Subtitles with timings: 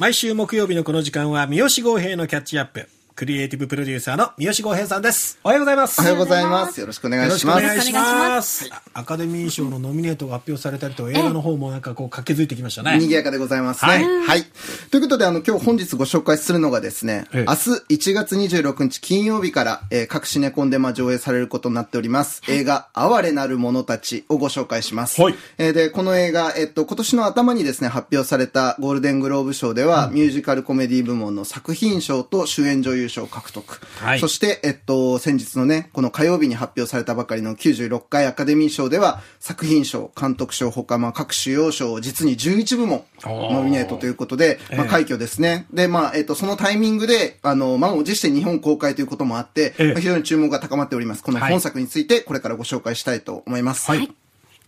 [0.00, 2.88] 毎週木曜日のこの時間は三好豪平のキャッチアップ。
[3.20, 5.38] クリエイティブプロデューサーの三好豪平さんです。
[5.44, 6.00] おはようございます。
[6.00, 6.80] おはようございます。
[6.80, 7.62] よろしくお願いします。
[7.62, 8.70] よろしくお願いします。
[8.94, 12.98] アカデミー賞のノミネートが発表されたりと、映画の方もなんかこう駆けづいてきましたね。
[12.98, 13.92] 賑やかでございますね。
[13.92, 14.44] はいはい。
[14.90, 22.40] ということで、あの、今日本日ご紹介するのがですね、ええ明日1月26日金曜日から、えー各シネコンでまあ上映されることになっております。
[22.48, 25.20] 映画、哀れなる者たちをご紹介します。
[25.20, 33.80] はいえーで、この映画、えっと、今年の頭にですね、発表されたゴールデングローブ賞では、ミュージカルコメディ部門の作品賞と主演女優賞を獲得。
[33.98, 45.66] はいそして、えっと、先日のね、この火曜日に発表されたばかりの96回アカデミー賞では、作品賞、監督賞、他、まあ、各主要賞を実に11部門、ノミネートということで、まあ、快挙ですね。
[45.72, 51.22] で、まあ、えっと、そのタイミングで、あの、満を持して日本公開ということもあって、ええまあ非常に注目が高まっております。
[51.22, 53.90] このはい本作について、これからご紹介したいと思います。
[53.90, 54.19] はい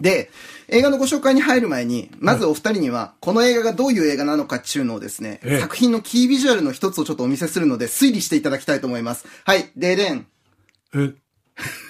[0.00, 0.30] で、
[0.68, 9.26] 映画のご紹介に入る前に、まずお二人には、この映画がどういう映画なのかっていうのをですね、ええ作品のキービジュアルの一つをちょっとお見せするので、推理していただきたいと思います。
[9.44, 10.26] はい、ででん。
[10.94, 11.14] え、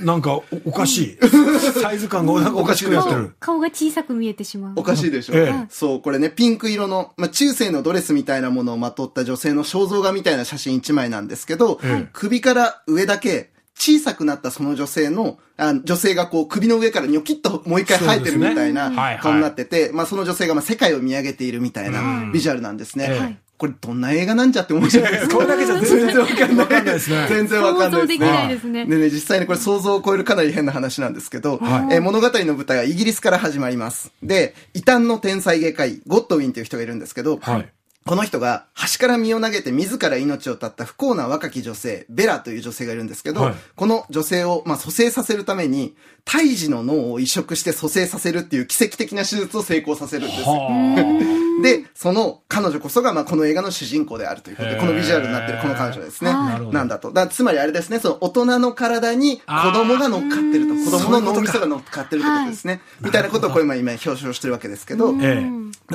[0.00, 1.18] なんかおおかしい。
[1.80, 3.34] サイズ感がなんかおかしくなってる。
[3.40, 4.72] 顔が小さく見えてしまう。
[4.76, 19.18] おかしいでしょ、ええそう、これね、ピンク色の、まあ、中世のドレスみたいなものをまとった女性の肖像画みたいな写真一枚なんですけど、ええ首から上だけ、小さくなったその女性の、あ女性がこう首の上からニョキッともう一回生えてるみたいなはいはい。
[19.18, 23.06] 顔になってて、まあその女性がまあ世界を見上げているみたいなビジュアルなんですね。
[23.08, 23.48] ええ。
[23.58, 25.34] これどんな映画なんじゃって思うじゃないですか。
[25.38, 27.26] これだけじゃ全然わかんないないですね。
[27.30, 28.18] 全然わかんないですね。
[28.18, 28.86] 想像できないですね。
[28.86, 31.94] でね、実際にこれ想像を超えるかなり変な話なんですけど、はい。
[31.94, 34.12] えー物語の舞台はイギリスから始まります。
[34.22, 37.68] で、異端の天才外科医、ゴッドウィンという人がいるんですけど、はい
[38.08, 38.64] この人が
[38.94, 50.46] 橋から身を投げて自ら命を絶った不幸な若き女性、ベラという女性がいるんですけど、はいこの女性を、まあ、蘇生させるために、胎児の脳を移植して蘇生させるっていう奇跡的な手術を成功させるんですよ。
[50.46, 56.30] は で、その彼女こそが、まあ、この映画の主人公であるということで、このビジュアルになってるこの彼女ですね。
[56.30, 57.12] はいなんだと。
[57.12, 60.74] だつまりあれですね、その大人の体に子供が乗っかってると。
[60.74, 62.80] 子供の脳みそが乗っかってるってことですね。
[63.00, 65.14] みたいなことをこれ今今表彰してるわけですけど。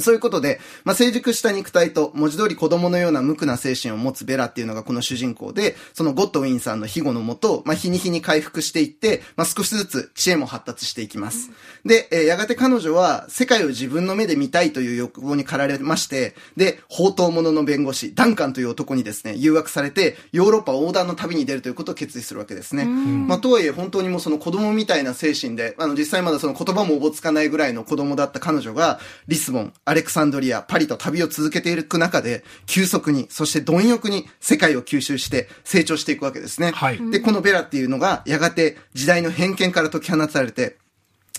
[0.01, 11.51] そういうことで、まあ、成熟した肉体と文字通り子供のような無垢な精神を持つベラっていうのがこの主人公で、そのゴッドウィンさんの庇護のもと、まあ、日に日に回復していって、まあ、少しずつ知恵も発達していきます。
[11.85, 22.85] で、えーやがて彼女は世界を自分の目で見たいという欲望に駆られまして、で、宝刀者の弁護士、ダンカンという男にですね、誘惑されて、ヨーロッパ横断の旅に出るということを決意するわけですね。
[22.85, 36.71] まあ、とはいえ本当にもうその子供みたいな精神で、あの、実際まだその言葉もおぼつかないぐらいの子供だった彼女が、リスボン、アレクサンドリア、パリと旅を続けていく中で、急速に、そして貪欲に世界を吸収して成長していくわけですね。
[36.71, 40.77] はいで、このベラっていうのが、やがて時代の偏見から解き放たれて、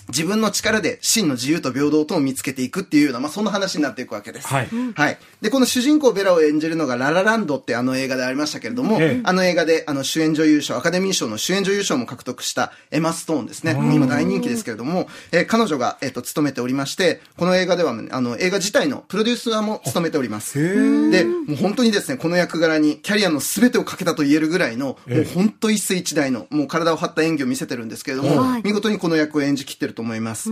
[0.09, 4.47] 自分の力で真の自由と平等とを見つけていくっていうような、まあ、そんな話になっていくわけです。
[4.47, 5.17] はいはい。
[5.41, 13.77] で、この主人公ベラを演じるのがララランドってあの映画でありましたけれども、ええあの映画であの主演女優賞、アカデミー賞の主演女優賞も獲得したエマ・ストーンですね。
[13.93, 21.11] 今大人気ですけれども、えー彼女が、えっ、と、務めておりまして、この映画では、あの、映画自体のプロデューサーも務めております。
[21.11, 30.49] で、もう本当にですね、この役柄にキャリアの全てをかけたと言えるぐらいの、もう本当一世一代の、もう体を張った演技を見せてるんですけれども、はい見事にこの役を演じきってると思います。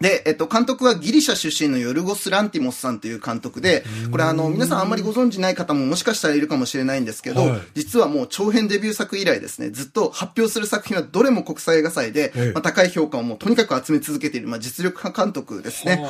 [0.00, 16.04] で、えっと、監督はギリシャ出身のヨルゴス・ランティモスさんという監督で、これあの、皆さんあんまりご存知ない方ももしかしたらいるかもしれないんですけど、はい実はもう長編デビュー作以来ですね、ずっと発表する作品はどれも国際映画祭で、ええまあ、高い評価をもうとにかく集め続けている、まあ、実力派監督ですね。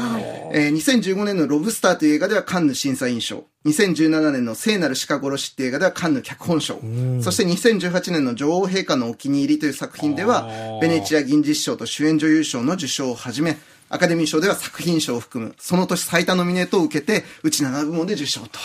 [0.52, 3.44] えー2015年のロブスターという映画ではカンヌ審査員賞。
[3.64, 6.80] 2017年の聖なる鹿殺しっていう映画ではカンヌ脚本賞。
[7.20, 10.48] そして2018年の女王陛下のお気に入りという作品では
[10.80, 13.56] ベネチア銀獅子賞と主演女優賞の受賞をはじめ、
[13.88, 18.58] アカデミー賞では作品賞を含む、その年最多ノミネートを受けて、うち7部門で受賞と。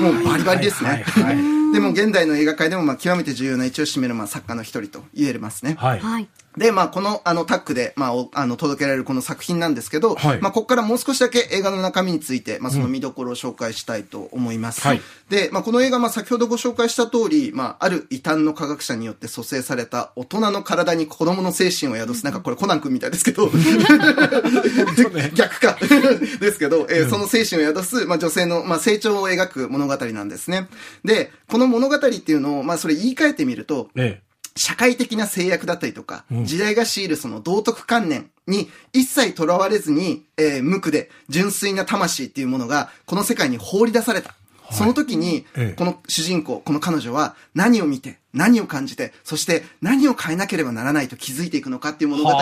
[0.00, 0.90] もうバリバリですね。
[0.90, 5.74] はいはいはい でも現代の映画界でもまあ極めて重要な位置を占めるまあ作家の一人と言えますね。
[5.76, 6.28] はい。
[6.54, 6.60] はい。
[6.60, 14.80] で、まあ、この、あの、タッグで、まあ、おあの、届けられるこの作品なんですけど、はいまあ、ここからもう少しだけ映画の中身について、まあ、その見どころを紹介したいと思います。
[14.80, 23.50] はいで、まあ、この映画、まあ、先ほどご紹介した通り、まあ、ある異端の科学者によって蘇生された大人の体に子供の精神を宿す、なんかこれコナン君みたいですけど、
[25.34, 25.78] 逆か。
[26.40, 30.68] ですけど、えーその精神を宿す、まあ、女性の、まあ、成長を描く物語なんですね。
[31.04, 34.20] で、この物語っていうのを、まあ、それ言い換えてみると、え
[34.56, 36.44] 社会的な制約だったりとか、うん。
[36.44, 44.34] 時代が強いるその道徳観念に一切囚われずに、えー無垢で純粋な魂っていうものがこの世界に放り出された。
[44.70, 45.74] その時に、ええ。
[45.76, 52.38] この主人公、この彼女は何を見て、何を感じて、そして何を変えなければならないと気づいていくのかっていう物語に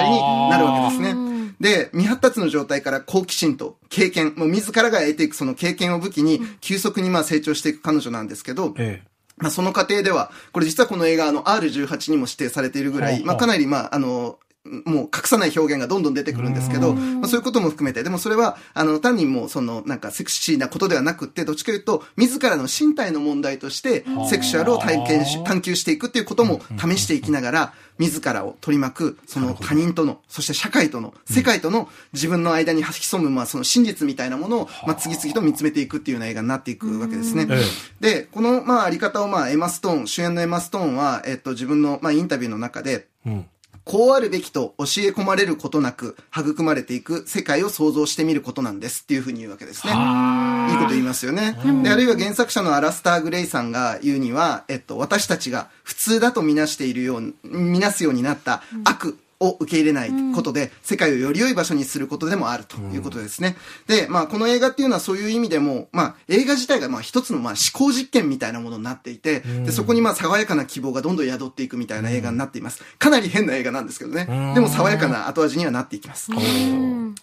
[0.50, 1.32] なるわけですね。
[1.60, 9.02] で、未発達の状態から好奇心と経験、もう自らが得ていくその経験を武器に、急速にまあ成長していく彼女なんですけど、え
[9.42, 37.48] まあ、その過程では、これ実はこの映画、あの、R18 にも指定されているぐらい、まあ、かなり、まあ、あの、もう隠さない表現がどんどん出てくるんですけど、まあ、そういうことも含めて、でもそれは、あの、単にもう、その、なんか、セクシーなことではなくって、どっちかというと、自らの身体の問題として、セクシュアルを体験し、探求していくっていうことも試していきながら、自らを取り巻く、その他人との、そして社会との、世界との自分の間に潜む、まあ、その真実みたいなものを、まあ、次々と見つめていくっていうような映画になっていくわけですね。
[37.50, 37.62] え。
[38.00, 43.46] で、この、まあ、あり方を、まあ、エマ・ストーン、主演のエマ・ストーンは、えっと、自分の、まあ、インタビューの中で、うん。
[43.84, 49.92] こうあるべきと教え込まれることなく、育まれていく世界を想像してみることなんですっていうふうに言うわけですね。
[49.92, 51.58] いいこと言いますよね。
[51.82, 63.56] で、あるいは原作者のアラスター・グレイさんが言うには、えっと、私たちが普通だとみなしているように、みなすようになった悪、を受け入れないことで、世界をより良い場所にすることでもあるということですね。
[63.88, 72.82] で、まあ、この映画っていうのはそういう意味でも、まあ、映画自体がまあ一つのまあ思考実験みたいなものになっていて、で、そこにまあ爽やかな希望がどんどん宿っていくみたいな映画になっています。
[72.98, 74.26] かなり変な映画なんですけどね。
[74.54, 76.30] でも爽やかな後味にはなっていきます。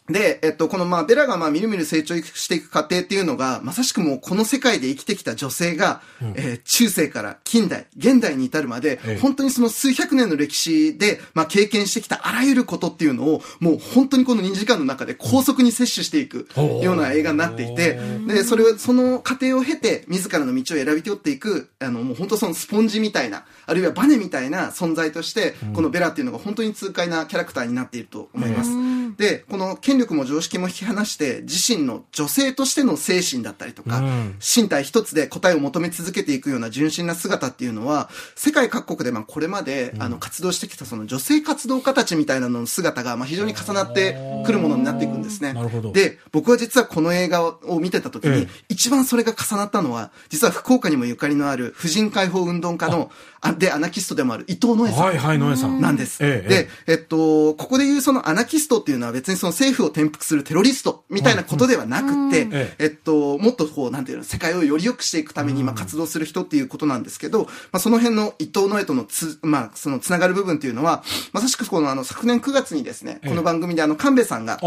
[0.10, 6.02] で、えっと、このまあ、ベラがまあ、みるみる成長していく過程っていうのが、まさしくもうこの世界で生きてきた女性が、
[6.36, 16.48] えー中世から近代、現代に至るまで、ええ本当にその数百年の歴史で、まあ、経験してきたあらゆることっていうのを、もう本当にこの2時間の中で高速に摂取していく
[16.82, 28.72] ような映画になっていて、で、それを、その過程を経て、自らの道を選び取っていく、あの、もう本当そのスポンジみたいな、あるいはバネみたいな存在として、このベラっていうのが本当に痛快なキャラクターになっていると思います。
[29.20, 45.52] で、この権力も常識も引き離して、自身の女性としての精神だったりとか、うん身体一つで答えを求め続けていくような純真な姿っていうのは、世界各国でまあこれまで、あの活動してきたその女性活動家たちみたいなのの姿がまあ非常に重なってくるものになっていくんですね。
[45.52, 53.12] なるほどで、僕は実はこの映画を見てた時に、ええ一番それが重なったのは、実は福岡にもゆかりのある婦人解放運動家の、
[53.42, 55.04] あで、アナキストでもある伊藤野江さん。
[55.04, 55.82] はいはい、野江さん。
[55.82, 56.24] なんです。
[56.24, 71.04] ええで、えっと、ここで言うそのアナキストっていうのは別にその政府を転覆するテロリストみたいなことではなくって、ええっと、もっとこう、なんていうの、世界をより良くしていくために、まあ、活動する人っていうことなんですけど、まあ、その辺の伊藤野江とのつ、まあ、そのつながる部分っていうのは、
[71.34, 74.60] まさしくこのあの、昨年9月にですね、この番組であの、神戸さんが、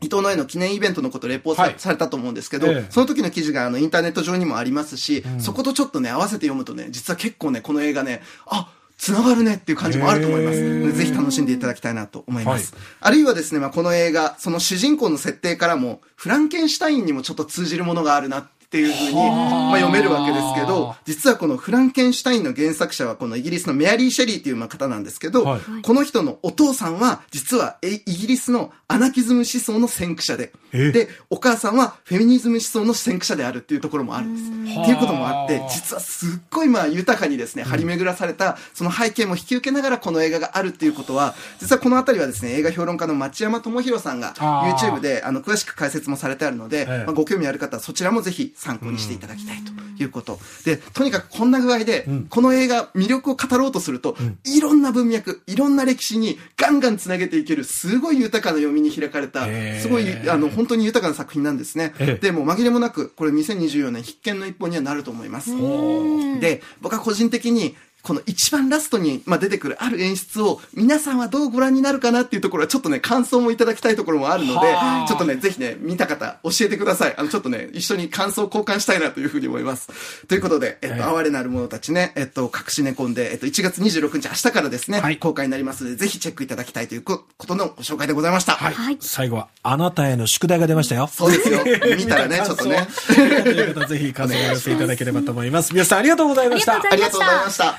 [0.00, 1.74] 伊藤野江の記念イベントのことをレポートさ,、はい。
[1.78, 2.90] されたと思うんですけど、ええ。
[2.90, 10.92] その時の記事があのインターネット上にもありますし、そことちょっとね、合わせて読むとね、実は結構ね、この映画ね、あ、つながるねっていう感じもあると思います。
[10.92, 12.74] ぜひ楽しんでいただきたいなと思います。
[12.74, 25.60] はいあるいはですね、まあ、この映画、その主人公の設定からも、フランケンシュタインにもちょっと通じるものがあるなっていうふうに、まあ、読めるわけですけど、実はこのフランケンシュタインの原作者はこのイギリスのメアリー・シェリーっていうまあ方なんですけど、はい。
[25.82, 30.92] この人のお父さんは、実はえイギリスのアナキズム思想の先駆者で、え？
[30.92, 34.26] で、お母さんはフェミニズム思想の先駆者であるっていうところもある。
[34.26, 34.64] ん。
[34.64, 34.80] です。
[34.80, 47.04] っていうこともあって、実はすっごいまあ豊かにですね、張り巡らされた、その背景も引き受けながらこの映画があるっていうことは、実はこのあたりはですね、映画評論家の町山智博さんが YouTube であの詳しく解説もされてあるので、ええ。
[47.06, 50.40] まあ、ご興味ある方はそちらもぜひ参考にしていただきたいということ。
[50.64, 59.46] で、とにかくこんな具合で、この映画魅力を語ろうとすると、いろんな文脈、いろんな歴史にガンガンつなげていける、すごい豊かな読みに開かれた、
[59.80, 61.94] すごい、あの、本当に豊かな作品なんですね。
[62.00, 65.52] ええで、もう紛れもなく、これ2024年必見の一本にはなると思います。
[66.40, 77.14] で、僕は個人的に、この一番ラストに、まあ、出てくるある演出を皆さんはどうご覧になるかなっていうところはちょっとね、感想もいただきたいところもあるのではあ、ちょっとね、ぜひね、見た方教えてください。
[77.16, 80.26] あの、ちょっとね、一緒に感想交換したいなというふうに思います。
[80.26, 88.52] ということで、えっええと、哀れなる者たちね、えっと、隠し寝込んで、えっと、1月26日明日からですね、はい公開になりますので、ぜひチェックいただきたいというこことのご紹介でございました。
[88.52, 88.74] はい。
[88.74, 91.08] はい最後は、あなたへの宿題が出ましたよ。
[91.08, 91.60] そうですよ。
[91.96, 92.86] 見たらね、ちょっとね。
[93.08, 95.72] という方はぜひ感想を寄せていただければと思います。
[95.72, 96.76] 皆さんありがとうございました。
[96.76, 97.78] あありがとうございました。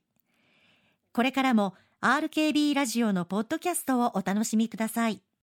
[1.13, 5.21] これからも RKB ラジオのポッドキャストをお楽しみください。